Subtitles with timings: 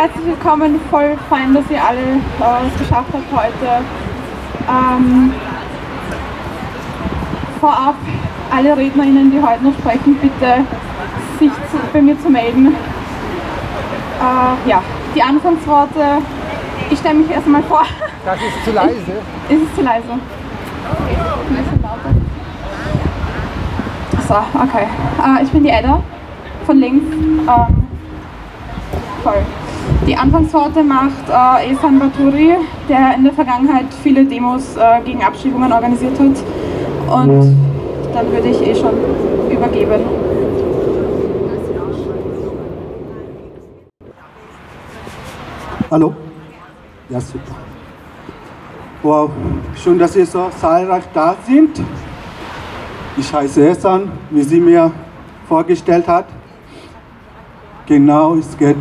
[0.00, 3.84] Herzlich willkommen, voll fein, dass ihr alle äh, es geschafft habt heute.
[4.66, 5.34] Ähm,
[7.60, 7.96] vorab
[8.50, 10.64] alle RednerInnen, die heute noch sprechen, bitte
[11.38, 12.68] sich zu, bei mir zu melden.
[12.68, 14.82] Äh, ja,
[15.14, 16.22] die Anfangsworte.
[16.88, 17.82] Ich stelle mich erst einmal vor.
[18.24, 18.94] Das ist zu leise.
[19.50, 20.18] Ich, ist es zu leise?
[20.92, 21.18] Okay.
[24.26, 24.86] So, okay.
[25.26, 26.02] Äh, ich bin die Edda
[26.64, 27.04] von links.
[27.12, 27.84] Ähm,
[29.22, 29.44] voll.
[30.06, 32.54] Die Anfangsworte macht äh, Esan Baturi,
[32.88, 36.36] der in der Vergangenheit viele Demos äh, gegen Abschiebungen organisiert hat.
[37.14, 37.56] Und
[38.14, 38.94] dann würde ich eh schon
[39.50, 40.00] übergeben.
[45.90, 46.14] Hallo?
[47.10, 47.56] Ja, super.
[49.02, 49.30] Wow,
[49.74, 51.80] schön, dass ihr so zahlreich da sind.
[53.16, 54.92] Ich heiße Esan, wie sie mir
[55.48, 56.26] vorgestellt hat.
[57.90, 58.76] Genau, es geht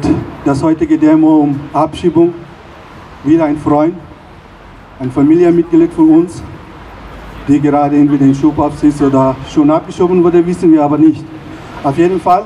[0.45, 2.31] das heutige Demo um Abschiebung.
[3.23, 3.95] Wieder ein Freund,
[4.99, 6.43] ein Familienmitglied von uns,
[7.47, 11.25] die gerade entweder in Schubhaft ist oder schon abgeschoben wurde, wissen wir aber nicht.
[11.83, 12.43] Auf jeden Fall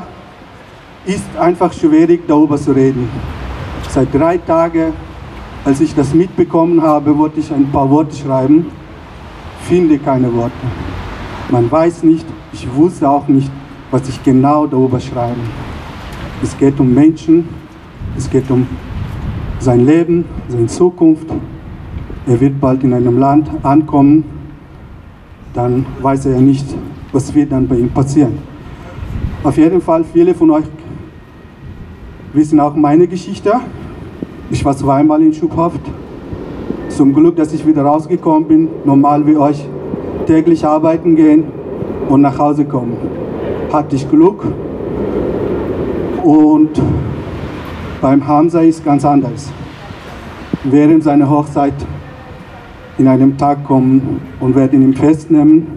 [1.05, 3.09] ist einfach schwierig, darüber zu reden.
[3.89, 4.93] Seit drei Tagen,
[5.65, 8.67] als ich das mitbekommen habe, wollte ich ein paar Worte schreiben,
[9.67, 10.65] finde keine Worte.
[11.49, 13.51] Man weiß nicht, ich wusste auch nicht,
[13.91, 15.41] was ich genau darüber schreibe.
[16.43, 17.47] Es geht um Menschen,
[18.17, 18.67] es geht um
[19.59, 21.25] sein Leben, seine Zukunft.
[22.27, 24.25] Er wird bald in einem Land ankommen,
[25.53, 26.65] dann weiß er nicht,
[27.13, 28.39] was wird dann bei ihm passieren.
[29.41, 30.65] Auf jeden Fall, viele von euch
[32.33, 33.53] wissen auch meine Geschichte.
[34.49, 35.81] Ich war zweimal in Schubhaft.
[36.89, 39.65] Zum Glück, dass ich wieder rausgekommen bin, normal wie euch
[40.25, 41.45] täglich arbeiten gehen
[42.09, 42.97] und nach Hause kommen.
[43.71, 44.43] Hatte ich Glück.
[46.23, 46.81] Und
[48.01, 49.51] beim Hamza ist ganz anders.
[50.63, 51.73] Während seiner Hochzeit
[52.97, 55.67] in einem Tag kommen und werden ihn festnehmen,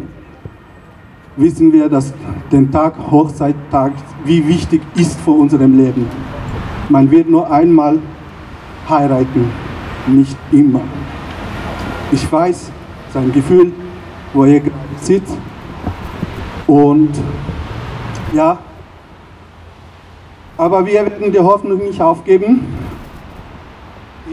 [1.36, 2.14] wissen wir, dass
[2.52, 3.92] der Tag Hochzeittag
[4.24, 6.06] wie wichtig ist für unserem Leben.
[6.88, 7.98] Man wird nur einmal
[8.88, 9.50] heiraten,
[10.06, 10.82] nicht immer.
[12.12, 12.70] Ich weiß
[13.12, 13.72] sein Gefühl,
[14.32, 15.36] wo er gerade sitzt
[16.68, 17.10] und
[18.32, 18.58] ja,
[20.56, 22.66] aber wir werden die Hoffnung nicht aufgeben.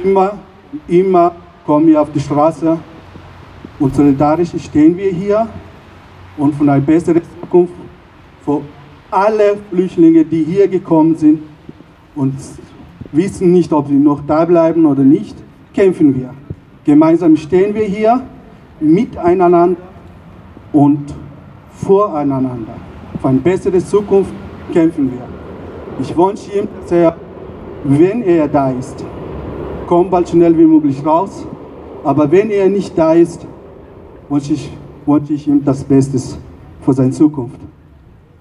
[0.03, 0.33] Immer,
[0.87, 1.35] immer
[1.65, 2.77] kommen wir auf die Straße
[3.79, 5.47] und solidarisch stehen wir hier
[6.37, 7.73] und von einer besseren Zukunft
[8.43, 8.61] für
[9.11, 11.43] alle Flüchtlinge, die hier gekommen sind
[12.15, 12.33] und
[13.11, 15.35] wissen nicht, ob sie noch da bleiben oder nicht,
[15.73, 16.33] kämpfen wir.
[16.83, 18.21] Gemeinsam stehen wir hier
[18.79, 19.75] miteinander
[20.71, 21.13] und
[21.71, 22.75] voreinander.
[23.21, 24.33] Für eine bessere Zukunft
[24.73, 25.42] kämpfen wir.
[25.99, 27.15] Ich wünsche ihm, er,
[27.83, 29.05] wenn er da ist,
[29.87, 31.45] kommt bald schnell wie möglich raus.
[32.03, 33.45] Aber wenn er nicht da ist,
[34.27, 34.71] wünsche ich,
[35.05, 36.17] wünsche ich ihm das Beste
[36.81, 37.59] für seine Zukunft.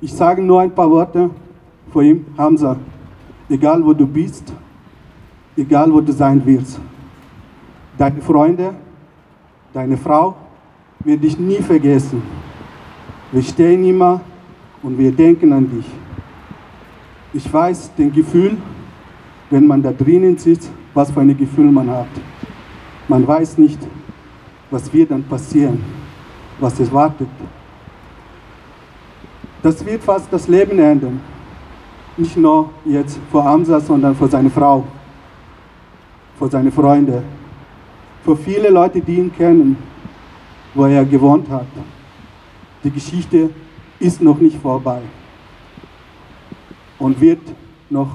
[0.00, 1.30] Ich sage nur ein paar Worte
[1.92, 2.76] für ihn, Hamza.
[3.48, 4.52] Egal wo du bist,
[5.56, 6.80] egal wo du sein wirst,
[7.98, 8.74] deine Freunde,
[9.72, 10.34] deine Frau
[11.04, 12.22] wird dich nie vergessen.
[13.30, 14.20] Wir stehen immer
[14.82, 16.01] und wir denken an dich.
[17.34, 18.58] Ich weiß den Gefühl,
[19.48, 22.08] wenn man da drinnen sitzt, was für ein Gefühl man hat.
[23.08, 23.78] Man weiß nicht,
[24.70, 25.82] was wird dann passieren,
[26.60, 27.28] was es wartet.
[29.62, 31.20] Das wird fast das Leben ändern.
[32.18, 34.84] Nicht nur jetzt für Amsa, sondern für seine Frau,
[36.38, 37.22] für seine Freunde,
[38.22, 39.76] für viele Leute, die ihn kennen,
[40.74, 41.66] wo er gewohnt hat.
[42.84, 43.48] Die Geschichte
[43.98, 45.00] ist noch nicht vorbei
[47.02, 47.40] und wird
[47.90, 48.14] noch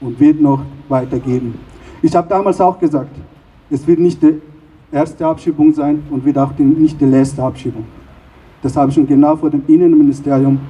[0.00, 1.54] und wird noch weitergehen.
[2.00, 3.16] Ich habe damals auch gesagt,
[3.70, 4.40] es wird nicht die
[4.92, 7.84] erste Abschiebung sein und wird auch die, nicht die letzte Abschiebung.
[8.62, 10.60] Das habe ich schon genau vor dem Innenministerium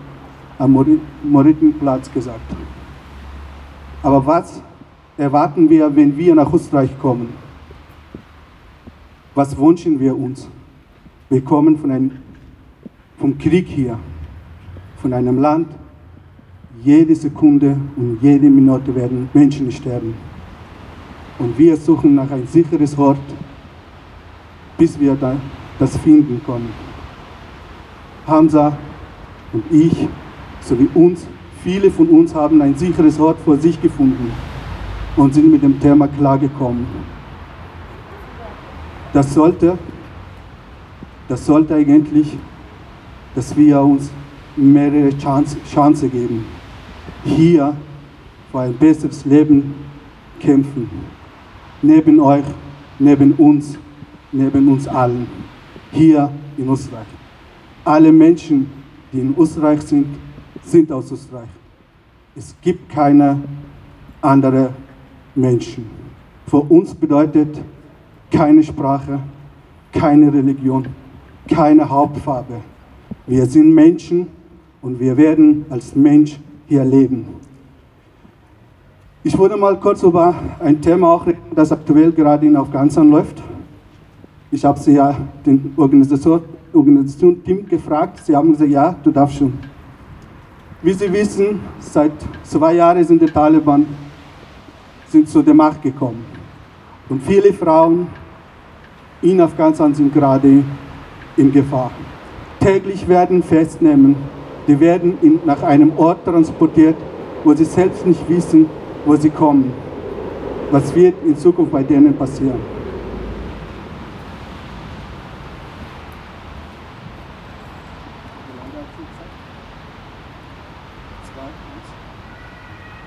[0.58, 0.86] am
[1.22, 2.54] Moritenplatz gesagt.
[4.02, 4.62] Aber was
[5.18, 7.28] erwarten wir, wenn wir nach Österreich kommen?
[9.34, 10.48] Was wünschen wir uns?
[11.28, 12.12] Wir kommen von einem,
[13.18, 13.98] vom Krieg hier,
[14.96, 15.68] von einem Land,
[16.82, 20.14] jede Sekunde und jede Minute werden Menschen sterben.
[21.38, 23.18] Und wir suchen nach ein sicheres Ort,
[24.78, 25.16] bis wir
[25.78, 26.72] das finden können.
[28.26, 28.76] Hamza
[29.52, 30.08] und ich,
[30.60, 31.26] sowie uns,
[31.62, 34.32] viele von uns haben ein sicheres Ort vor sich gefunden
[35.16, 36.86] und sind mit dem Thema klargekommen.
[39.12, 39.78] Das sollte,
[41.28, 42.36] das sollte eigentlich,
[43.34, 44.10] dass wir uns
[44.56, 46.44] mehrere Chancen geben,
[47.24, 47.76] hier
[48.50, 49.74] für ein besseres Leben
[50.38, 50.88] kämpfen.
[51.82, 52.44] Neben euch,
[52.98, 53.78] neben uns,
[54.32, 55.26] neben uns allen.
[55.92, 57.06] Hier in Österreich.
[57.84, 58.70] Alle Menschen,
[59.12, 60.06] die in Österreich sind,
[60.62, 61.48] sind aus Österreich.
[62.36, 63.40] Es gibt keine
[64.20, 64.68] anderen
[65.34, 65.86] Menschen.
[66.46, 67.60] Für uns bedeutet
[68.30, 69.20] keine Sprache,
[69.92, 70.86] keine Religion,
[71.48, 72.60] keine Hauptfarbe.
[73.26, 74.26] Wir sind Menschen
[74.82, 77.26] und wir werden als Mensch hier leben.
[79.22, 83.42] Ich würde mal kurz über ein Thema auch reden, das aktuell gerade in Afghanistan läuft.
[84.50, 88.20] Ich habe sie ja den Organisation, Organisation Team gefragt.
[88.24, 89.52] Sie haben gesagt, ja, du darfst schon.
[90.82, 92.12] Wie Sie wissen, seit
[92.42, 93.86] zwei Jahren sind die Taliban
[95.14, 96.24] sind zu der Macht gekommen.
[97.08, 98.08] Und viele Frauen
[99.22, 100.64] in Afghanistan sind gerade
[101.36, 101.90] in Gefahr.
[102.60, 104.16] Täglich werden Festnehmen,
[104.66, 106.96] die werden in, nach einem Ort transportiert,
[107.42, 108.66] wo sie selbst nicht wissen,
[109.04, 109.72] wo sie kommen.
[110.70, 112.60] Was wird in Zukunft bei denen passieren?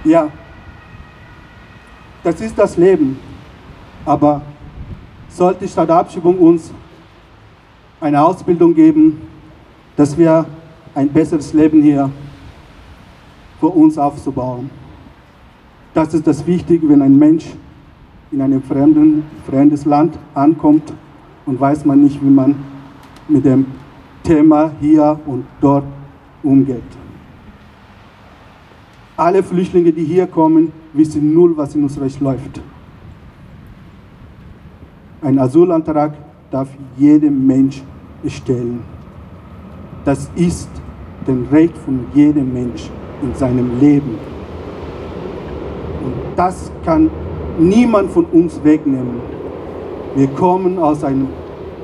[0.03, 0.29] Ja,
[2.23, 3.19] das ist das Leben.
[4.05, 4.41] Aber
[5.27, 6.71] sollte statt Abschiebung uns
[7.99, 9.21] eine Ausbildung geben,
[9.97, 10.45] dass wir
[10.97, 12.09] ein besseres Leben hier
[13.59, 14.71] für uns aufzubauen.
[15.93, 17.45] Das ist das Wichtige, wenn ein Mensch
[18.31, 20.91] in einem fremden, fremdes Land ankommt
[21.45, 22.55] und weiß man nicht, wie man
[23.27, 23.67] mit dem
[24.23, 25.83] Thema hier und dort
[26.41, 26.81] umgeht.
[29.15, 32.59] Alle Flüchtlinge, die hier kommen, wissen null, was in Österreich läuft.
[35.21, 36.15] Ein Asylantrag
[36.49, 37.83] darf jeder Mensch
[38.27, 38.79] stellen.
[40.03, 40.69] Das ist
[41.27, 42.89] das Recht von jedem Mensch
[43.21, 44.17] in seinem Leben.
[46.03, 47.09] Und das kann
[47.59, 49.21] niemand von uns wegnehmen.
[50.15, 51.27] Wir kommen aus einem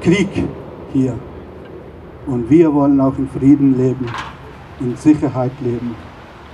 [0.02, 0.30] Krieg
[0.92, 1.14] hier.
[2.26, 4.06] Und wir wollen auch in Frieden leben,
[4.80, 5.96] in Sicherheit leben.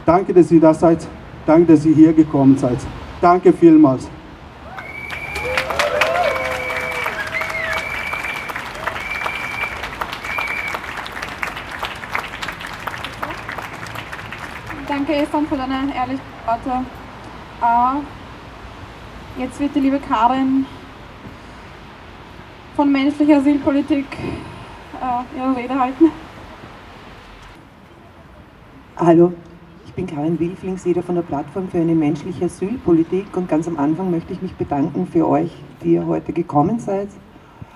[0.06, 1.08] Danke, dass ihr da seid.
[1.46, 2.78] Danke, dass ihr hier gekommen seid.
[3.22, 4.10] Danke vielmals.
[15.30, 16.86] Für deine ehrlichen Worte.
[17.62, 18.00] Äh,
[19.40, 20.66] jetzt wird die liebe Karin
[22.76, 26.06] von menschlicher Asylpolitik äh, ihre Rede halten.
[28.98, 29.34] Hallo,
[29.86, 34.10] ich bin Karin Wilflingseder von der Plattform für eine menschliche Asylpolitik und ganz am Anfang
[34.10, 35.52] möchte ich mich bedanken für euch,
[35.84, 37.10] die ihr heute gekommen seid,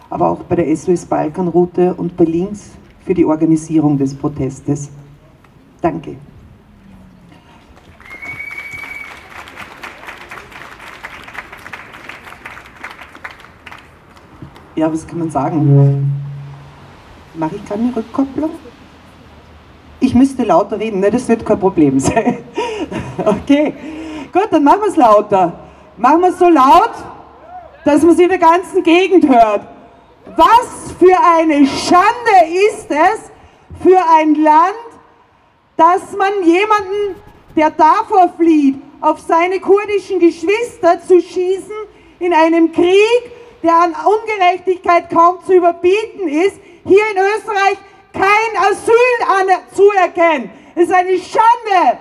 [0.09, 2.71] aber auch bei der SOS Balkanroute und bei Links
[3.05, 4.89] für die Organisierung des Protestes.
[5.81, 6.17] Danke.
[14.75, 16.23] Ja, was kann man sagen?
[17.35, 18.49] Mache ich gerade eine Rückkopplung?
[19.99, 21.11] Ich müsste lauter reden, ne?
[21.11, 22.39] das wird kein Problem sein.
[23.17, 23.75] Okay,
[24.33, 25.53] gut, dann machen wir es lauter.
[25.97, 26.91] Machen wir es so laut,
[27.85, 29.61] dass man es in der ganzen Gegend hört.
[30.35, 32.35] Was für eine Schande
[32.71, 33.31] ist es
[33.83, 34.73] für ein Land,
[35.77, 37.21] dass man jemanden,
[37.55, 41.75] der davor flieht, auf seine kurdischen Geschwister zu schießen,
[42.19, 43.31] in einem Krieg,
[43.63, 47.77] der an Ungerechtigkeit kaum zu überbieten ist, hier in Österreich
[48.12, 50.51] kein Asyl zuerkennt.
[50.75, 52.00] Es ist eine Schande.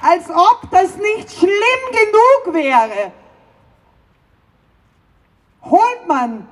[0.00, 1.52] Als ob das nicht schlimm
[1.90, 3.12] genug wäre,
[5.64, 6.48] holt man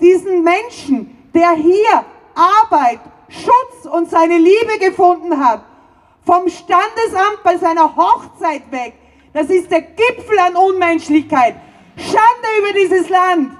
[0.00, 2.04] diesen Menschen, der hier
[2.34, 5.62] Arbeit, Schutz und seine Liebe gefunden hat,
[6.24, 8.94] vom Standesamt bei seiner Hochzeit weg.
[9.32, 11.56] Das ist der Gipfel an Unmenschlichkeit.
[11.96, 13.56] Schande über dieses Land.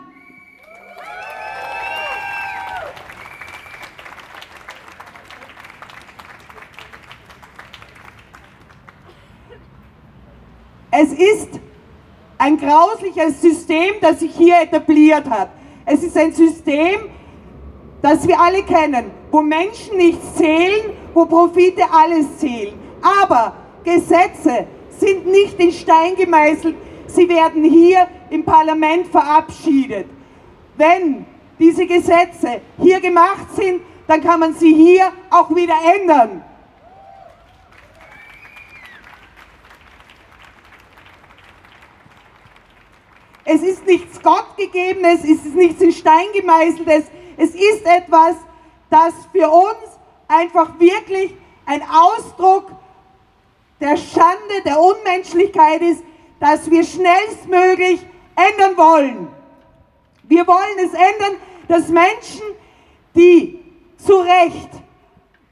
[10.93, 11.61] Es ist
[12.39, 15.51] ein grausliches System, das sich hier etabliert hat.
[15.87, 17.11] Es ist ein System,
[18.03, 22.75] das wir alle kennen, wo Menschen nichts zählen, wo Profite alles zählen.
[23.03, 24.67] Aber Gesetze
[24.99, 30.07] sind nicht in Stein gemeißelt, sie werden hier im Parlament verabschiedet.
[30.77, 31.25] Wenn
[31.59, 36.45] diese Gesetze hier gemacht sind, dann kann man sie hier auch wieder ändern.
[43.45, 47.05] Es ist nichts Gottgegebenes, es ist nichts in Stein gemeißeltes,
[47.37, 48.37] es ist etwas,
[48.91, 52.71] das für uns einfach wirklich ein Ausdruck
[53.81, 56.03] der Schande, der Unmenschlichkeit ist,
[56.39, 58.01] dass wir schnellstmöglich
[58.37, 59.29] ändern wollen.
[60.25, 62.43] Wir wollen es ändern, dass Menschen,
[63.15, 63.61] die
[63.97, 64.71] zu Recht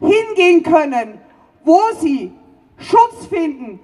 [0.01, 1.21] hingehen können,
[1.65, 2.33] wo sie
[2.79, 3.81] Schutz finden.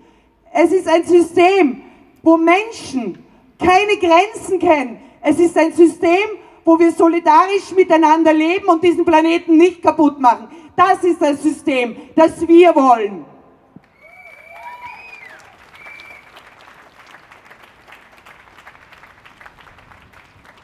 [0.53, 1.83] Es ist ein System,
[2.23, 3.25] wo Menschen
[3.59, 5.01] keine Grenzen kennen.
[5.21, 10.49] Es ist ein System, wo wir solidarisch miteinander leben und diesen Planeten nicht kaputt machen.
[10.77, 13.25] Das ist das System, das wir wollen.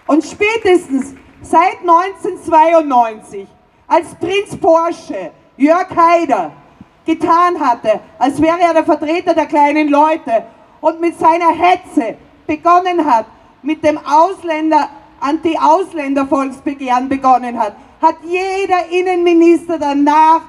[0.06, 3.46] Und spätestens seit 1992,
[3.86, 6.52] als Prinz Porsche Jörg Haider
[7.06, 10.44] getan hatte, als wäre er der Vertreter der kleinen Leute
[10.80, 12.16] und mit seiner Hetze
[12.46, 13.26] begonnen hat,
[13.62, 14.88] mit dem Ausländer,
[15.20, 20.42] Anti-Ausländer-Volksbegehren begonnen hat, hat jeder Innenminister danach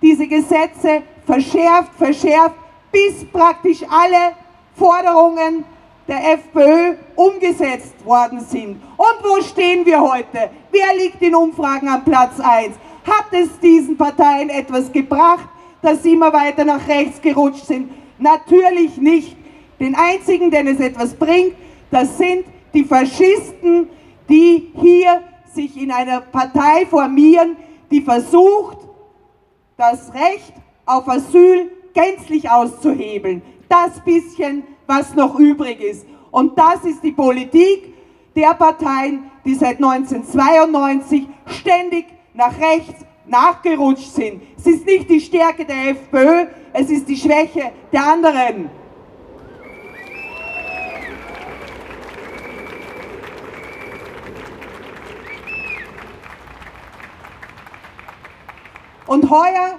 [0.00, 2.56] diese Gesetze verschärft, verschärft,
[2.92, 4.34] bis praktisch alle
[4.76, 5.64] Forderungen
[6.06, 8.80] der FPÖ umgesetzt worden sind.
[8.96, 10.50] Und wo stehen wir heute?
[10.70, 12.74] Wer liegt in Umfragen am Platz 1?
[13.04, 15.48] Hat es diesen Parteien etwas gebracht,
[15.82, 17.90] dass sie immer weiter nach rechts gerutscht sind?
[18.18, 19.36] Natürlich nicht.
[19.80, 21.54] Den einzigen, den es etwas bringt,
[21.90, 23.88] das sind die Faschisten,
[24.28, 27.56] die hier sich in einer Partei formieren,
[27.90, 28.78] die versucht,
[29.76, 30.52] das Recht
[30.84, 33.42] auf Asyl gänzlich auszuhebeln.
[33.68, 36.06] Das bisschen was noch übrig ist.
[36.30, 37.94] Und das ist die Politik
[38.34, 44.42] der Parteien, die seit 1992 ständig nach rechts nachgerutscht sind.
[44.58, 48.70] Es ist nicht die Stärke der FPÖ, es ist die Schwäche der anderen.
[59.06, 59.78] Und heuer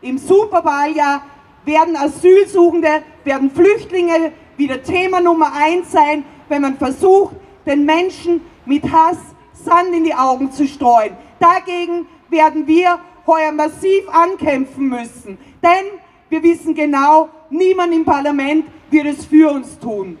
[0.00, 1.22] im Superwahljahr
[1.64, 7.34] werden Asylsuchende, werden Flüchtlinge wieder Thema Nummer eins sein, wenn man versucht,
[7.66, 9.18] den Menschen mit Hass
[9.52, 11.16] Sand in die Augen zu streuen.
[11.38, 19.06] Dagegen werden wir heuer massiv ankämpfen müssen, denn wir wissen genau, niemand im Parlament wird
[19.06, 20.18] es für uns tun.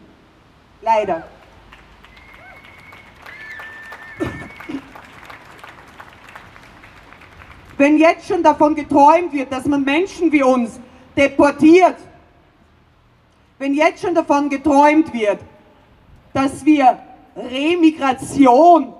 [0.82, 1.24] Leider.
[7.82, 10.78] Wenn jetzt schon davon geträumt wird, dass man Menschen wie uns
[11.16, 11.96] deportiert,
[13.58, 15.40] wenn jetzt schon davon geträumt wird,
[16.32, 16.96] dass wir
[17.34, 18.92] Remigration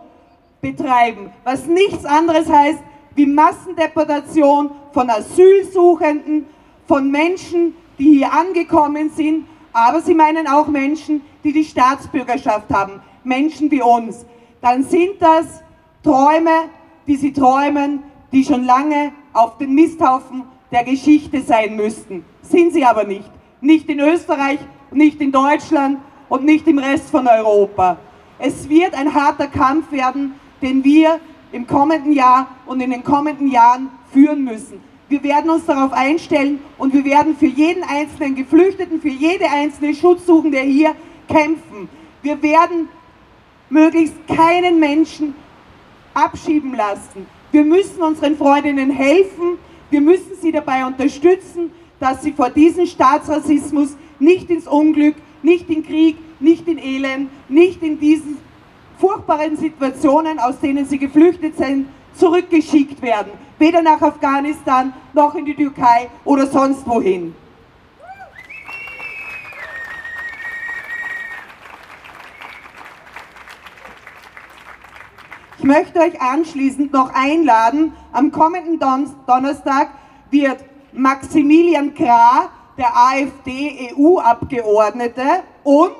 [0.60, 2.80] betreiben, was nichts anderes heißt
[3.14, 6.46] wie Massendeportation von Asylsuchenden,
[6.88, 13.00] von Menschen, die hier angekommen sind, aber sie meinen auch Menschen, die die Staatsbürgerschaft haben,
[13.22, 14.26] Menschen wie uns,
[14.60, 15.62] dann sind das
[16.02, 16.68] Träume,
[17.06, 22.24] die sie träumen, die schon lange auf den Misthaufen der Geschichte sein müssten.
[22.42, 23.30] Sind sie aber nicht
[23.62, 24.58] nicht in Österreich,
[24.90, 25.98] nicht in Deutschland
[26.28, 27.96] und nicht im Rest von Europa.
[28.38, 31.20] Es wird ein harter Kampf werden, den wir
[31.52, 34.80] im kommenden Jahr und in den kommenden Jahren führen müssen.
[35.08, 39.94] Wir werden uns darauf einstellen und wir werden für jeden einzelnen Geflüchteten, für jede einzelne
[39.94, 40.94] Schutzsuchende hier
[41.28, 41.88] kämpfen.
[42.22, 42.88] Wir werden
[43.70, 45.34] möglichst keinen Menschen
[46.14, 47.26] abschieben lassen.
[47.52, 49.58] Wir müssen unseren Freundinnen helfen,
[49.90, 55.84] wir müssen sie dabei unterstützen, dass sie vor diesem Staatsrassismus nicht ins Unglück, nicht in
[55.84, 58.38] Krieg, nicht in Elend, nicht in diesen
[58.98, 63.32] furchtbaren Situationen, aus denen sie geflüchtet sind, zurückgeschickt werden.
[63.58, 67.34] Weder nach Afghanistan noch in die Türkei oder sonst wohin.
[75.62, 79.92] Ich möchte euch anschließend noch einladen, am kommenden Donnerstag
[80.28, 80.56] wird
[80.92, 85.22] Maximilian Krah, der AfD-EU-Abgeordnete,
[85.62, 85.94] und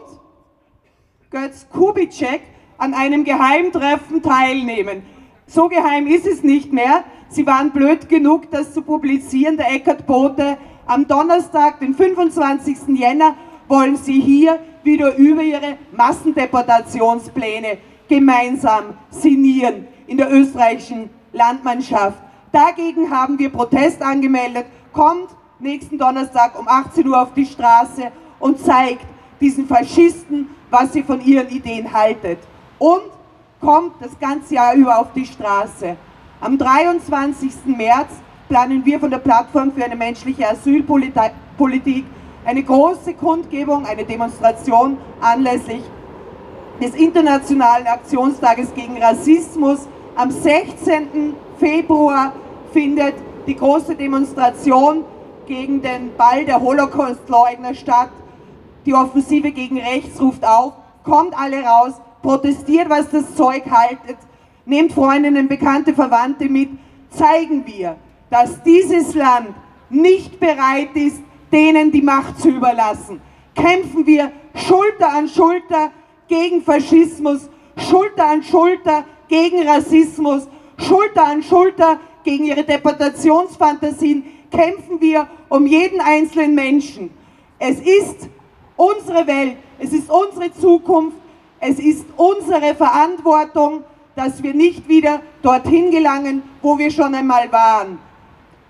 [1.31, 2.40] Götz Kubitschek
[2.76, 5.04] an einem Geheimtreffen teilnehmen.
[5.47, 7.04] So geheim ist es nicht mehr.
[7.28, 9.59] Sie waren blöd genug, das zu publizieren.
[9.59, 12.99] Der Eckert Bote am Donnerstag, den 25.
[12.99, 13.37] Jänner,
[13.69, 17.78] wollen sie hier wieder über ihre Massendeportationspläne
[18.12, 22.19] gemeinsam sinnieren in der österreichischen Landmannschaft.
[22.52, 25.28] Dagegen haben wir Protest angemeldet kommt
[25.59, 29.07] nächsten Donnerstag um 18 Uhr auf die Straße und zeigt
[29.40, 32.40] diesen Faschisten, was ihr von ihren Ideen haltet.
[32.78, 33.04] Und
[33.59, 35.97] kommt das ganze Jahr über auf die Straße.
[36.42, 37.50] Am 23.
[37.64, 38.11] März
[38.47, 42.04] planen wir von der Plattform für eine menschliche Asylpolitik
[42.45, 45.83] eine große Kundgebung, eine Demonstration anlässlich
[46.81, 49.81] des Internationalen Aktionstages gegen Rassismus.
[50.14, 51.35] Am 16.
[51.59, 52.33] Februar
[52.73, 53.14] findet
[53.47, 55.05] die große Demonstration
[55.47, 58.11] gegen den Ball der Holocaust-Leugner statt.
[58.87, 60.73] Die Offensive gegen rechts ruft auf,
[61.05, 64.17] kommt alle raus, protestiert, was das Zeug haltet,
[64.64, 66.71] nehmt Freundinnen, bekannte Verwandte mit,
[67.11, 67.97] zeigen wir,
[68.31, 69.55] dass dieses Land
[69.91, 71.21] nicht bereit ist,
[71.52, 73.21] denen die Macht zu überlassen.
[73.55, 75.91] Kämpfen wir Schulter an Schulter
[76.29, 80.49] gegen Faschismus, Schulter an Schulter gegen Rassismus,
[80.79, 87.11] Schulter an Schulter gegen ihre Deportationsfantasien, kämpfen wir um jeden einzelnen Menschen.
[87.59, 88.29] Es ist
[88.76, 91.17] unsere Welt, es ist unsere Zukunft,
[91.61, 97.99] es ist unsere Verantwortung, dass wir nicht wieder dorthin gelangen, wo wir schon einmal waren.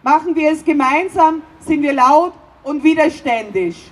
[0.03, 2.33] Machen wir es gemeinsam, sind wir laut
[2.63, 3.91] und widerständig.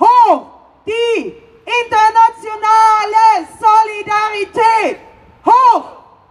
[0.00, 0.46] Hoch
[0.86, 1.34] die
[1.68, 4.98] internationale Solidarität!
[5.44, 5.84] Hoch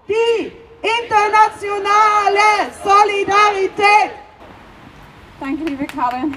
[0.07, 0.51] die
[0.81, 4.11] internationale Solidarität!
[5.39, 6.35] Danke, liebe Karin.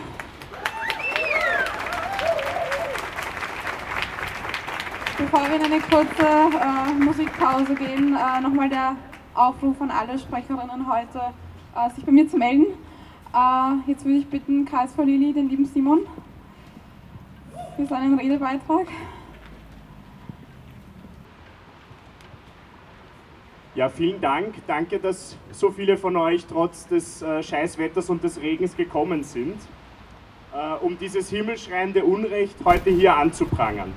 [5.16, 8.96] Bevor wir in eine kurze äh, Musikpause gehen, äh, nochmal der
[9.34, 11.32] Aufruf an alle Sprecherinnen heute,
[11.74, 12.66] äh, sich bei mir zu melden.
[13.32, 16.00] Äh, jetzt würde ich bitten, KSV Lili, den lieben Simon,
[17.80, 18.86] für seinen Redebeitrag.
[23.74, 24.54] Ja, vielen Dank.
[24.66, 29.56] Danke, dass so viele von euch trotz des äh, Scheißwetters und des Regens gekommen sind,
[30.52, 33.92] äh, um dieses himmelschreiende Unrecht heute hier anzuprangern.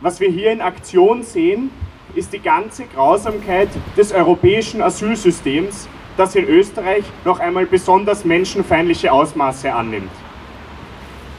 [0.00, 1.70] Was wir hier in Aktion sehen,
[2.16, 9.72] ist die ganze Grausamkeit des europäischen Asylsystems, das in Österreich noch einmal besonders menschenfeindliche Ausmaße
[9.72, 10.10] annimmt.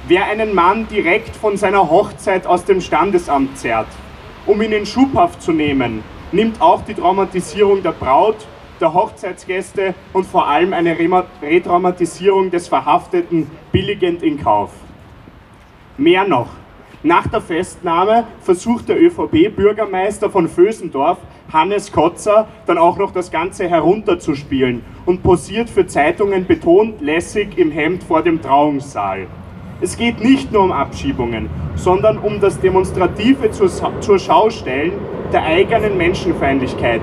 [0.05, 3.87] Wer einen Mann direkt von seiner Hochzeit aus dem Standesamt zerrt,
[4.45, 8.35] um ihn in Schubhaft zu nehmen, nimmt auch die Traumatisierung der Braut,
[8.81, 10.97] der Hochzeitsgäste und vor allem eine
[11.41, 14.71] Retraumatisierung des Verhafteten billigend in Kauf.
[15.97, 16.49] Mehr noch,
[17.01, 21.19] nach der Festnahme versucht der ÖVP-Bürgermeister von Vösendorf,
[21.53, 27.71] Hannes Kotzer, dann auch noch das Ganze herunterzuspielen und posiert für Zeitungen betont lässig im
[27.71, 29.27] Hemd vor dem Trauungssaal.
[29.81, 33.69] Es geht nicht nur um Abschiebungen, sondern um das demonstrative zur,
[34.01, 34.93] zur Schaustellen
[35.31, 37.01] der eigenen Menschenfeindlichkeit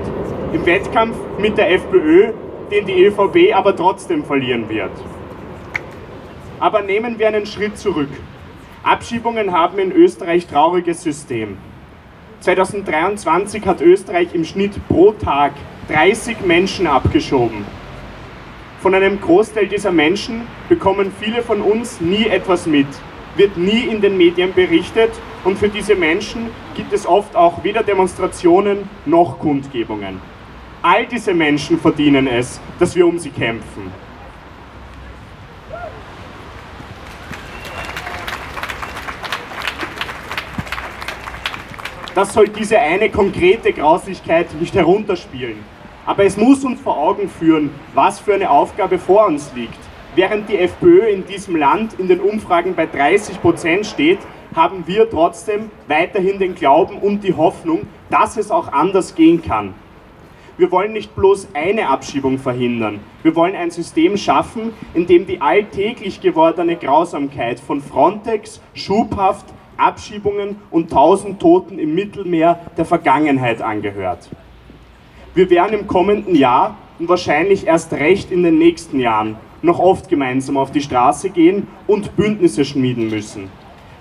[0.53, 2.33] im Wettkampf mit der FPÖ,
[2.71, 4.91] den die ÖVP aber trotzdem verlieren wird.
[6.59, 8.09] Aber nehmen wir einen Schritt zurück.
[8.83, 11.57] Abschiebungen haben in Österreich trauriges System.
[12.39, 15.53] 2023 hat Österreich im Schnitt pro Tag
[15.89, 17.65] 30 Menschen abgeschoben.
[18.81, 22.87] Von einem Großteil dieser Menschen bekommen viele von uns nie etwas mit,
[23.35, 25.11] wird nie in den Medien berichtet
[25.43, 30.19] und für diese Menschen gibt es oft auch weder Demonstrationen noch Kundgebungen.
[30.81, 33.91] All diese Menschen verdienen es, dass wir um sie kämpfen.
[42.15, 45.80] Das soll diese eine konkrete Grauslichkeit nicht herunterspielen.
[46.11, 49.79] Aber es muss uns vor Augen führen, was für eine Aufgabe vor uns liegt.
[50.13, 54.19] Während die FPÖ in diesem Land in den Umfragen bei 30 Prozent steht,
[54.53, 59.73] haben wir trotzdem weiterhin den Glauben und die Hoffnung, dass es auch anders gehen kann.
[60.57, 62.99] Wir wollen nicht bloß eine Abschiebung verhindern.
[63.23, 69.45] Wir wollen ein System schaffen, in dem die alltäglich gewordene Grausamkeit von Frontex, Schubhaft,
[69.77, 74.29] Abschiebungen und tausend Toten im Mittelmeer der Vergangenheit angehört.
[75.33, 80.09] Wir werden im kommenden Jahr und wahrscheinlich erst recht in den nächsten Jahren noch oft
[80.09, 83.49] gemeinsam auf die Straße gehen und Bündnisse schmieden müssen.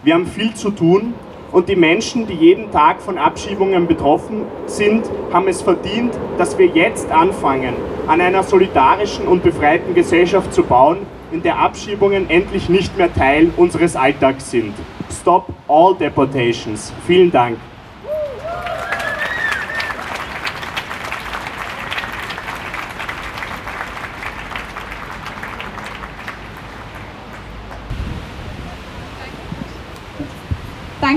[0.03, 1.15] Wir haben viel zu tun
[1.53, 6.67] und die Menschen, die jeden Tag von Abschiebungen betroffen sind, haben es verdient, dass wir
[6.67, 7.75] jetzt anfangen,
[8.09, 10.99] an einer solidarischen und befreiten Gesellschaft zu bauen,
[11.31, 14.75] in der Abschiebungen endlich nicht mehr Teil unseres Alltags sind.
[15.21, 16.93] Stop all deportations.
[17.07, 17.57] Vielen Dank.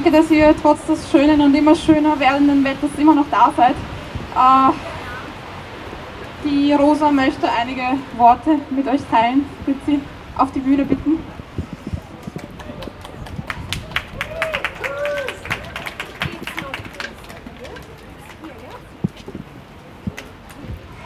[0.04, 3.76] Danke, dass ihr trotz des schönen und immer schöner werdenden Wetters immer noch da seid.
[4.36, 4.74] Äh,
[6.44, 7.84] die Rosa möchte einige
[8.18, 9.46] Worte mit euch teilen.
[9.66, 10.02] Bitte sie
[10.38, 11.20] auf die Bühne bitten.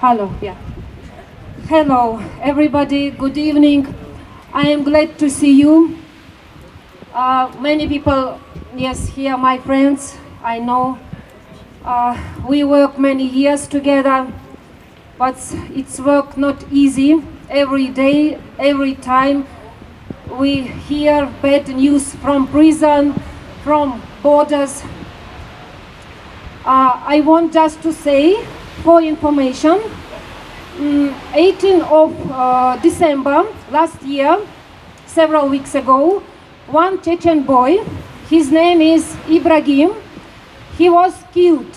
[0.02, 0.56] Hello, yeah.
[1.70, 3.12] Hello, everybody.
[3.12, 3.86] Good evening.
[4.56, 5.97] I am glad to see you.
[7.18, 8.40] Uh, many people,
[8.76, 11.00] yes, here, my friends, I know.
[11.84, 12.16] Uh,
[12.48, 14.32] we work many years together,
[15.18, 15.36] but
[15.74, 17.24] it's work not easy.
[17.50, 19.48] every day, every time
[20.30, 23.16] we hear bad news from prison,
[23.64, 24.84] from borders.
[26.66, 28.46] Uh, I want just to say,
[28.84, 29.82] for information,
[30.78, 34.38] mm, 18 of uh, December last year,
[35.08, 36.22] several weeks ago,
[36.68, 37.78] one Chechen boy,
[38.30, 39.94] his name is Ibrahim,
[40.78, 41.72] he was killed.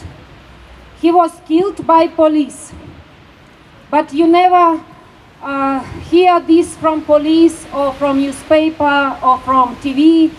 [1.01, 2.73] He was killed by police.
[3.91, 4.83] But you never
[5.43, 10.31] uh, hear this from police or from newspaper or from TV.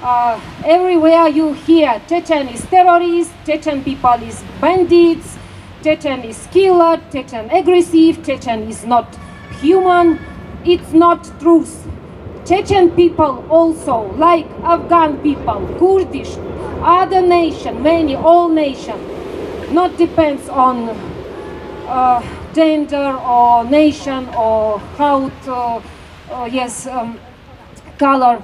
[0.00, 5.36] Uh, everywhere you hear Chechen is terrorist, Chechen people is bandits,
[5.82, 9.12] Chechen is killer, Chechen aggressive, Chechen is not
[9.60, 10.20] human.
[10.64, 11.87] It's not truth.
[12.48, 16.34] Chechen people also, like Afghan people, Kurdish,
[16.80, 18.96] other nation, many, all nation,
[19.70, 20.88] not depends on
[21.86, 22.22] uh,
[22.54, 25.82] gender or nation or how to,
[26.32, 27.20] uh, yes, um,
[27.98, 28.42] color.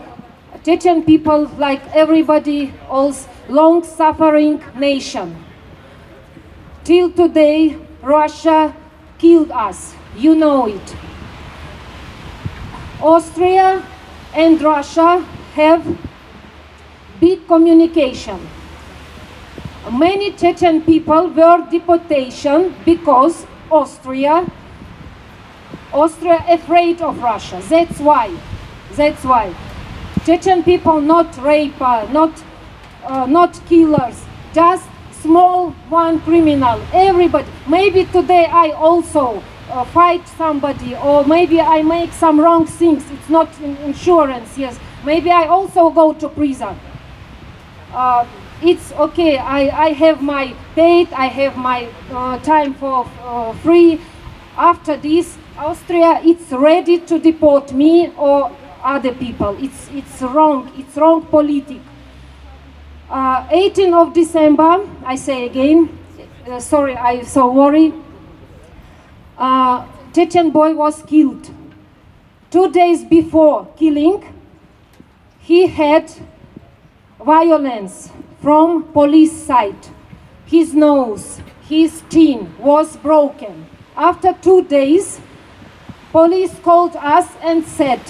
[0.66, 5.34] Chechen people, like everybody else, long-suffering nation.
[6.84, 8.76] Till today, Russia
[9.16, 9.94] killed us.
[10.14, 10.94] You know it.
[13.00, 13.82] Austria
[14.34, 15.86] and Russia have
[17.20, 18.38] big communication.
[19.92, 24.50] Many Chechen people were deportation because Austria
[25.92, 27.62] Austria afraid of Russia.
[27.68, 28.34] That's why.
[28.92, 29.54] That's why.
[30.26, 32.42] Chechen people not raper, not
[33.04, 36.80] uh, not killers, just small one criminal.
[36.92, 37.46] Everybody.
[37.68, 43.04] Maybe today I also uh, fight somebody, or maybe I make some wrong things.
[43.10, 44.56] It's not in- insurance.
[44.58, 44.78] Yes.
[45.04, 46.78] Maybe I also go to prison.
[47.92, 48.26] Uh,
[48.62, 49.36] it's okay.
[49.38, 51.12] I, I have my paid.
[51.12, 54.00] I have my uh, time for uh, free.
[54.56, 58.50] After this, Austria it's ready to deport me or
[58.82, 59.56] other people.
[59.62, 60.70] It's it's wrong.
[60.76, 61.80] It's wrong politic.
[63.10, 65.88] Uh, 18 of December, I say again.
[66.48, 67.92] Uh, sorry, I'm so worry.
[69.36, 71.50] Uh, Chechen boy was killed.
[72.50, 74.22] Two days before killing,
[75.40, 76.12] he had
[77.24, 79.88] violence from police side.
[80.46, 83.66] His nose, his chin was broken.
[83.96, 85.20] After two days,
[86.12, 88.00] police called us and said,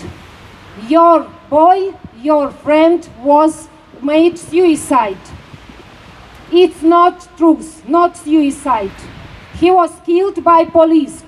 [0.89, 3.69] "Your boy, your friend was
[4.03, 5.25] made suicide."
[6.53, 8.93] It's not truth, not suicide.
[9.55, 11.23] He was killed by police.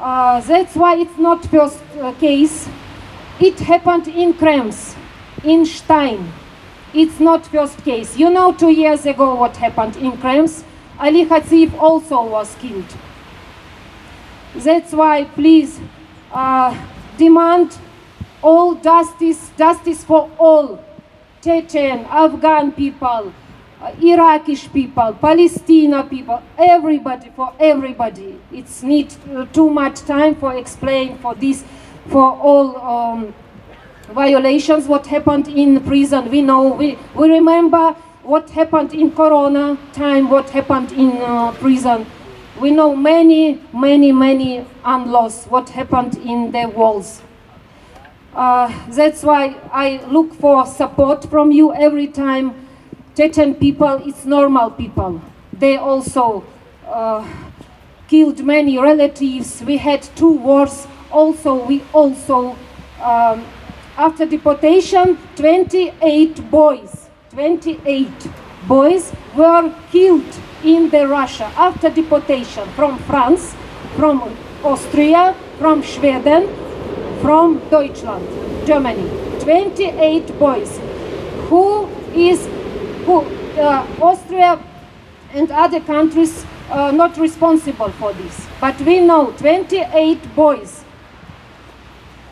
[0.00, 2.68] Uh, that's why it's not first uh, case.
[3.40, 4.96] It happened in Krems,
[5.44, 6.32] in Stein.
[6.94, 8.16] It's not first case.
[8.16, 10.64] You know, two years ago what happened in Krems.
[10.98, 12.96] Ali Khatsif also was killed.
[14.54, 15.80] That's why, please,
[16.32, 16.76] uh,
[17.16, 17.76] demand
[18.42, 20.84] all justice, justice for all
[21.42, 23.32] Chechen, Afghan people,
[24.00, 28.38] Iraqi people, Palestine people, everybody, for everybody.
[28.52, 31.64] It's need uh, too much time for explain for this,
[32.08, 33.34] for all um,
[34.10, 36.30] violations, what happened in prison.
[36.30, 37.92] We know, we, we remember
[38.22, 42.06] what happened in Corona time, what happened in uh, prison.
[42.60, 47.22] We know many, many, many unlost, what happened in the walls.
[48.34, 52.61] Uh, that's why I look for support from you every time.
[53.16, 55.20] Chechen people, it's normal people.
[55.52, 56.44] They also
[56.86, 57.26] uh,
[58.08, 59.62] killed many relatives.
[59.62, 60.86] We had two wars.
[61.10, 62.56] Also, we also,
[63.02, 63.44] um,
[63.98, 68.08] after deportation, 28 boys, 28
[68.66, 73.54] boys were killed in the Russia after deportation from France,
[73.96, 76.48] from Austria, from Sweden,
[77.20, 78.26] from Deutschland,
[78.66, 79.06] Germany.
[79.40, 80.80] 28 boys.
[81.50, 82.48] Who is
[83.04, 83.20] who?
[83.60, 84.58] Uh, Austria
[85.32, 90.84] and other countries uh, not responsible for this, but we know 28 boys.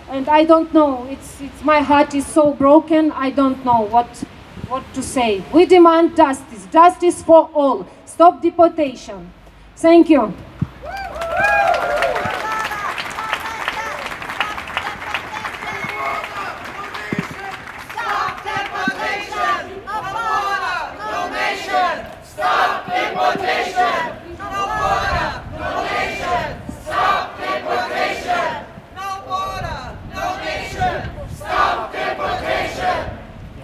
[0.09, 1.06] And I don't know.
[1.09, 3.12] It's it's my heart is so broken.
[3.12, 4.09] I don't know what
[4.68, 5.42] what to say.
[5.52, 7.87] We demand justice, justice for all.
[8.06, 9.33] Stop deportation.
[9.76, 10.35] Thank you.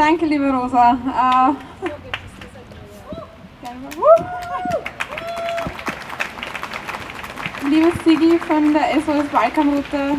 [0.07, 0.93] Danke, liebe Rosa.
[0.93, 1.53] Äh,
[7.69, 10.15] liebe Sigi von der SOS Balkanroute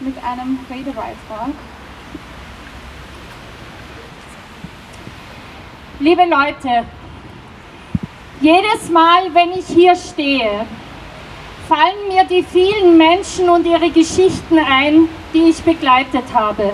[0.00, 1.50] mit einem Redebeitrag.
[6.00, 6.86] Liebe Leute,
[8.40, 10.64] jedes Mal, wenn ich hier stehe,
[11.68, 16.72] fallen mir die vielen Menschen und ihre Geschichten ein, die ich begleitet habe.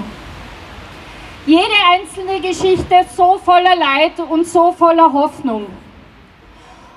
[1.47, 5.67] Jede einzelne Geschichte so voller Leid und so voller Hoffnung.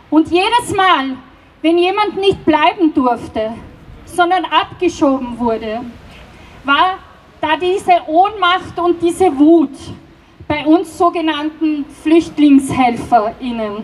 [0.10, 1.16] Und jedes Mal,
[1.62, 3.54] wenn jemand nicht bleiben durfte,
[4.06, 5.80] sondern abgeschoben wurde,
[6.66, 7.00] war
[7.40, 9.76] da diese Ohnmacht und diese Wut
[10.48, 13.84] bei uns sogenannten FlüchtlingshelferInnen.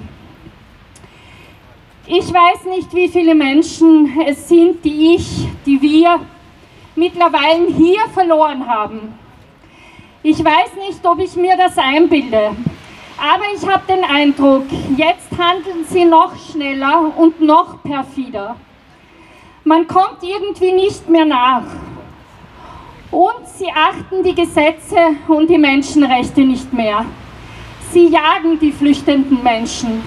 [2.06, 6.19] Ich weiß nicht, wie viele Menschen es sind, die ich, die wir
[6.95, 9.18] mittlerweile hier verloren haben.
[10.21, 12.51] Ich weiß nicht, ob ich mir das einbilde,
[13.17, 14.65] aber ich habe den Eindruck,
[14.97, 18.58] jetzt handeln sie noch schneller und noch perfider.
[19.63, 21.63] Man kommt irgendwie nicht mehr nach.
[23.12, 24.97] Und sie achten die Gesetze
[25.29, 27.05] und die Menschenrechte nicht mehr.
[27.93, 30.03] Sie jagen die flüchtenden Menschen,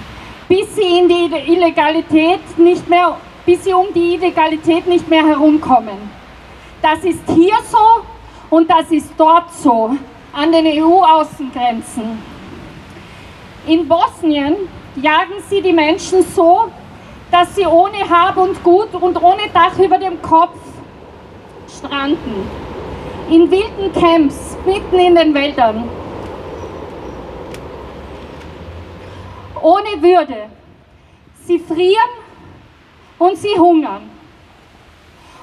[0.47, 5.97] bis sie in die Illegalität nicht mehr, bis sie um die Illegalität nicht mehr herumkommen.
[6.83, 8.12] Das ist hier so
[8.53, 9.97] und das ist dort so,
[10.31, 12.19] an den EU-Außengrenzen.
[13.65, 14.55] In Bosnien
[14.95, 16.69] jagen sie die Menschen so,
[17.31, 20.59] dass sie ohne Hab und Gut und ohne Dach über dem Kopf
[21.67, 22.47] stranden
[23.31, 25.89] in wilden Camps mitten in den Wäldern.
[29.63, 30.49] Ohne Würde.
[31.45, 32.13] Sie frieren
[33.17, 34.11] und sie hungern.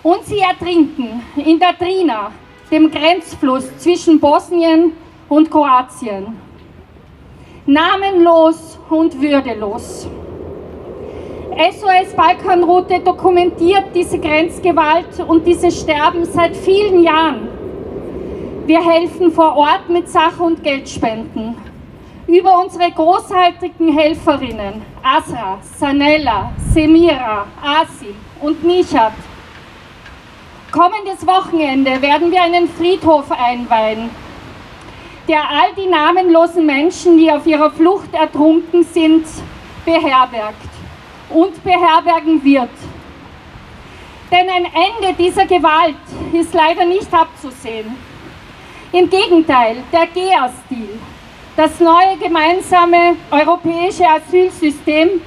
[0.05, 2.31] Und sie ertrinken in der Drina,
[2.71, 4.93] dem Grenzfluss zwischen Bosnien
[5.29, 6.37] und Kroatien.
[7.67, 10.09] Namenlos und würdelos.
[11.57, 17.49] SOS Balkanroute dokumentiert diese Grenzgewalt und dieses Sterben seit vielen Jahren.
[18.67, 21.57] Wir helfen vor Ort mit Sach- und Geldspenden.
[22.27, 29.13] Über unsere großartigen Helferinnen Asra, Sanella, Semira, Asi und Nishat.
[30.71, 34.09] Kommendes Wochenende werden wir einen Friedhof einweihen,
[35.27, 39.27] der all die namenlosen Menschen, die auf ihrer Flucht ertrunken sind,
[39.85, 40.69] beherbergt
[41.31, 42.71] und beherbergen wird.
[44.31, 45.97] Denn ein Ende dieser Gewalt
[46.33, 47.97] ist leider nicht abzusehen.
[48.93, 51.01] Im Gegenteil, der GEA-Stil,
[51.57, 55.21] das neue gemeinsame europäische Asylsystem,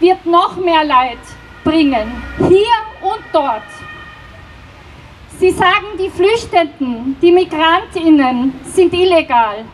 [0.00, 1.18] wird noch mehr Leid
[1.62, 3.62] bringen, hier und dort.
[5.38, 9.64] Sie sagen, die Flüchtenden, die Migrantinnen sind illegal.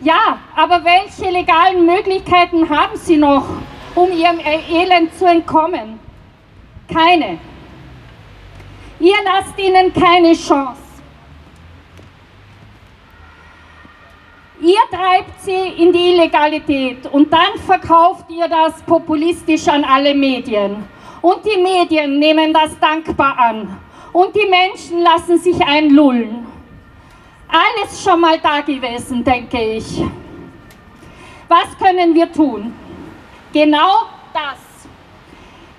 [0.00, 3.46] Ja, aber welche legalen Möglichkeiten haben sie noch,
[3.94, 5.98] um ihrem Elend zu entkommen?
[6.86, 7.38] Keine.
[9.00, 10.82] Ihr lasst ihnen keine Chance.
[14.60, 20.84] Ihr treibt sie in die Illegalität und dann verkauft ihr das populistisch an alle Medien.
[21.22, 23.87] Und die Medien nehmen das dankbar an.
[24.12, 26.46] Und die Menschen lassen sich einlullen.
[27.48, 30.02] Alles schon mal da gewesen, denke ich.
[31.48, 32.74] Was können wir tun?
[33.52, 34.02] Genau
[34.34, 34.58] das.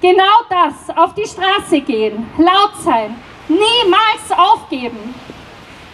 [0.01, 0.95] Genau das.
[0.95, 3.15] Auf die Straße gehen, laut sein,
[3.47, 5.13] niemals aufgeben.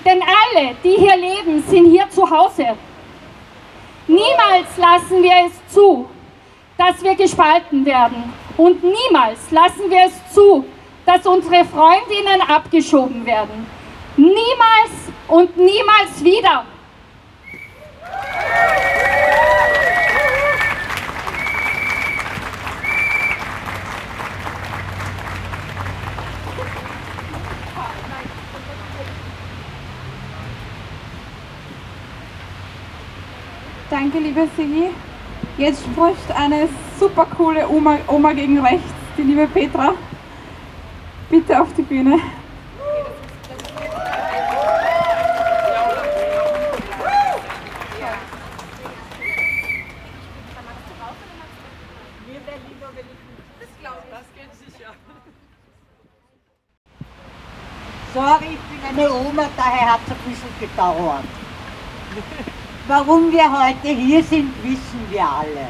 [0.06, 2.78] Denn alle, die hier leben, sind hier zu Hause.
[4.08, 6.08] Niemals lassen wir es zu,
[6.78, 8.32] dass wir gespalten werden.
[8.56, 10.64] Und niemals lassen wir es zu,
[11.06, 13.68] dass unsere Freundinnen abgeschoben werden.
[14.18, 14.92] Niemals
[15.28, 16.66] und niemals wieder.
[33.90, 34.90] Danke, liebe Sigi.
[35.58, 36.68] Jetzt spricht eine
[37.00, 38.84] super coole Oma, Oma gegen rechts,
[39.18, 39.94] die liebe Petra.
[41.30, 42.20] Bitte auf die Bühne.
[58.14, 61.26] Sorry, ich bin eine Oma, daher hat es ein bisschen gedauert.
[62.88, 65.68] Warum wir heute hier sind, wissen wir alle.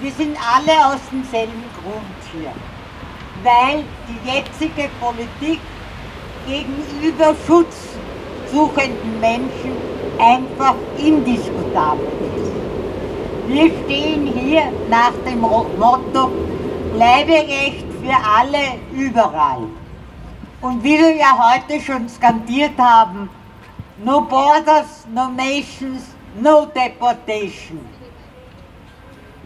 [0.00, 2.52] Wir sind alle aus demselben Grund hier.
[3.42, 5.60] Weil die jetzige Politik
[6.46, 9.72] gegenüber schutzsuchenden Menschen
[10.18, 12.52] einfach indiskutabel ist.
[13.48, 16.30] Wir stehen hier nach dem Motto
[16.92, 19.68] Bleiberecht für alle überall.
[20.60, 23.28] Und wie wir ja heute schon skandiert haben,
[24.02, 27.80] no borders, no nations, no deportation.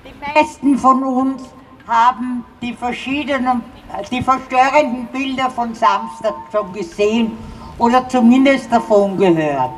[0.05, 1.43] Die meisten von uns
[1.87, 3.63] haben die verschiedenen,
[4.11, 7.39] die verstörenden Bilder von Samstag schon gesehen
[7.79, 9.71] oder zumindest davon gehört.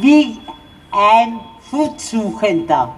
[0.00, 0.38] Wie
[0.92, 2.94] ein Schutzsuchender,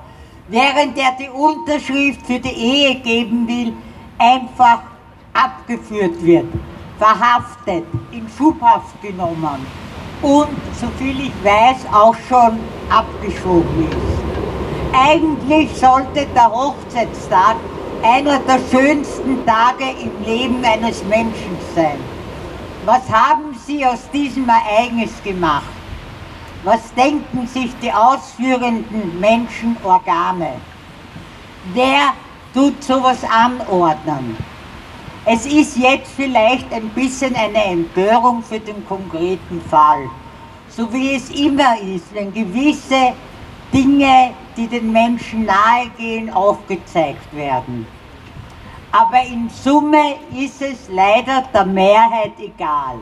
[0.49, 3.73] während er die Unterschrift für die Ehe geben will,
[4.19, 4.83] einfach
[5.33, 6.47] abgeführt wird,
[6.99, 9.67] verhaftet, in Schubhaft genommen
[10.23, 10.49] und,
[10.81, 12.59] soviel ich weiß, auch schon
[12.91, 14.29] abgeschoben ist.
[14.93, 17.57] Eigentlich sollte der Hochzeitstag
[18.03, 21.99] einer der schönsten Tage im Leben eines Menschen sein.
[22.85, 25.67] Was haben Sie aus diesem Ereignis gemacht?
[26.65, 30.55] Was denken sich die ausführenden Menschenorgane?
[31.75, 32.15] Wer
[32.55, 34.37] tut sowas anordnen?
[35.25, 40.09] Es ist jetzt vielleicht ein bisschen eine Empörung für den konkreten Fall,
[40.69, 43.13] so wie es immer ist, wenn gewisse
[43.73, 47.87] Dinge, die den Menschen nahegehen, aufgezeigt werden.
[48.91, 52.99] Aber in Summe ist es leider der Mehrheit egal.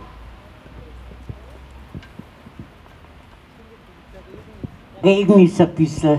[5.02, 6.18] Regen ist ein bisschen.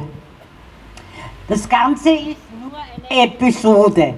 [1.50, 2.72] Das Ganze ist nur
[3.12, 4.14] eine Episode,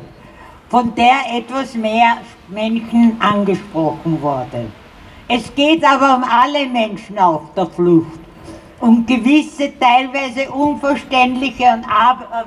[0.70, 4.72] von der etwas mehr Menschen angesprochen wurde.
[5.28, 8.20] Es geht aber um alle Menschen auf der Flucht
[8.80, 11.86] und gewisse teilweise unverständliche und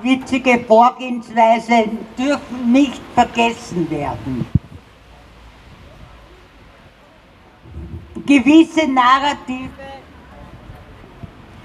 [0.02, 4.46] witzige Vorgehensweisen dürfen nicht vergessen werden.
[8.24, 9.68] Gewisse Narrative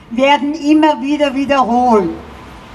[0.09, 2.09] werden immer wieder wiederholt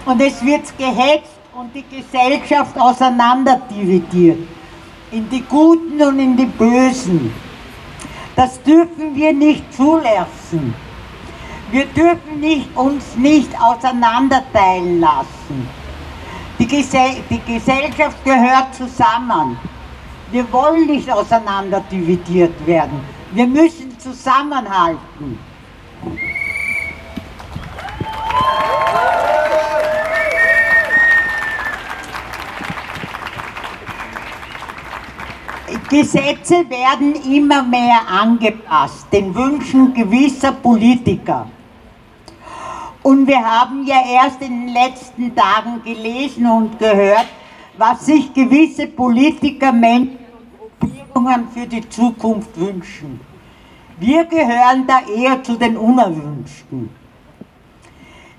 [0.06, 4.38] und es wird gehetzt und die Gesellschaft auseinanderdividiert
[5.10, 7.32] in die Guten und in die Bösen.
[8.34, 10.74] Das dürfen wir nicht zulassen.
[11.72, 15.66] Wir dürfen nicht, uns nicht auseinanderteilen lassen.
[16.58, 19.58] Die, Gesell die Gesellschaft gehört zusammen.
[20.30, 23.00] Wir wollen nicht auseinanderdividiert werden.
[23.32, 25.38] Wir müssen zusammenhalten.
[35.88, 41.46] Gesetze werden immer mehr angepasst, den Wünschen gewisser Politiker.
[43.02, 47.26] Und wir haben ja erst in den letzten Tagen gelesen und gehört,
[47.76, 50.22] was sich gewisse Politiker Menschen
[51.12, 53.20] Gruppierungen für die Zukunft wünschen.
[53.98, 56.90] Wir gehören da eher zu den Unerwünschten.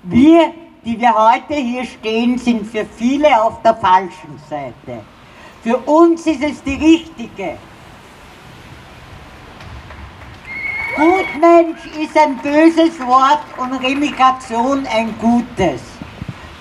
[0.02, 0.52] Wir,
[0.84, 5.02] die wir heute hier stehen, sind für viele auf der falschen Seite.
[5.62, 7.56] Für uns ist es die richtige.
[11.04, 15.82] Gutmensch ist ein böses Wort und Remigration ein gutes.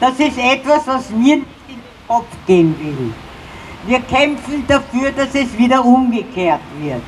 [0.01, 3.13] Das ist etwas, was mir nicht in den Kopf gehen will.
[3.85, 7.03] Wir kämpfen dafür, dass es wieder umgekehrt wird.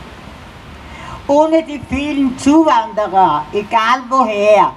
[1.27, 4.71] Ohne die vielen Zuwanderer, egal woher,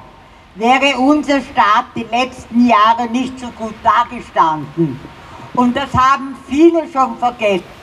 [0.56, 4.98] wäre unser Staat die letzten Jahre nicht so gut dagestanden.
[5.54, 7.78] Und das haben viele schon vergessen.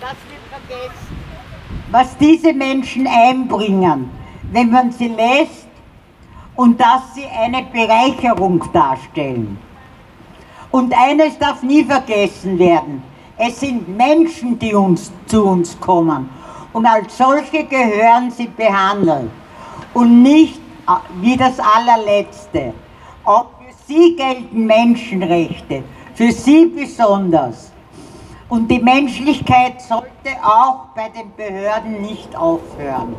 [0.00, 1.03] Das wird vergessen
[1.94, 4.10] was diese Menschen einbringen,
[4.50, 5.68] wenn man sie lässt
[6.56, 9.56] und dass sie eine Bereicherung darstellen.
[10.72, 13.00] Und eines darf nie vergessen werden,
[13.36, 16.28] es sind Menschen, die uns, zu uns kommen
[16.72, 19.30] und als solche gehören sie behandelt
[19.92, 22.74] und nicht äh, wie das allerletzte.
[23.24, 25.84] Auch für sie gelten Menschenrechte,
[26.16, 27.70] für sie besonders.
[28.54, 33.16] Und die Menschlichkeit sollte auch bei den Behörden nicht aufhören.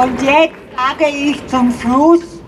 [0.00, 2.40] Und jetzt sage ich zum Schluss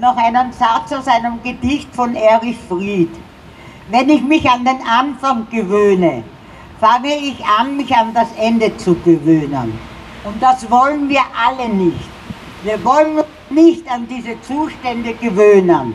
[0.00, 3.10] noch einen Satz aus einem Gedicht von Erich Fried.
[3.90, 6.22] Wenn ich mich an den Anfang gewöhne,
[6.78, 9.76] fange ich an, mich an das Ende zu gewöhnen.
[10.22, 12.08] Und das wollen wir alle nicht.
[12.62, 15.94] Wir wollen nicht an diese Zustände gewöhnen.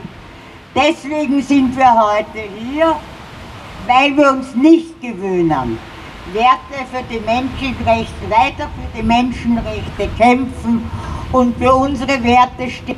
[0.76, 2.95] Deswegen sind wir heute hier,
[3.88, 5.78] weil wir uns nicht gewöhnen.
[6.34, 10.89] Werte für die Menschenrechte, weiter für die Menschenrechte kämpfen
[11.32, 12.97] und für unsere Werte stehen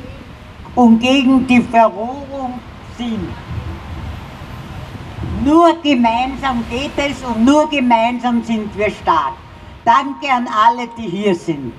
[0.74, 2.58] und gegen die Verrohung
[2.96, 3.28] sind.
[5.44, 9.34] Nur gemeinsam geht es und nur gemeinsam sind wir stark.
[9.84, 11.72] Danke an alle, die hier sind.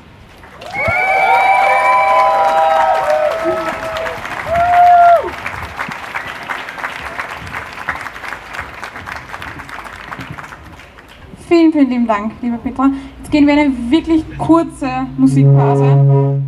[11.49, 12.91] Vielen, vielen lieben Dank, liebe Petra.
[13.17, 16.39] Jetzt gehen wir in eine wirklich kurze Musikpause.